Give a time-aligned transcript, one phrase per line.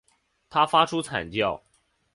[0.49, 1.61] 他发出惨叫